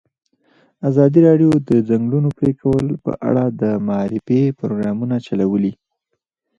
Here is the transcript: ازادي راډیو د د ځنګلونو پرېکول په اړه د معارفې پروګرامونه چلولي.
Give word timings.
ازادي 0.89 1.19
راډیو 1.27 1.49
د 1.57 1.61
د 1.69 1.71
ځنګلونو 1.89 2.29
پرېکول 2.39 2.85
په 3.05 3.11
اړه 3.29 3.43
د 3.61 3.63
معارفې 3.87 4.41
پروګرامونه 4.59 5.15
چلولي. 5.25 5.73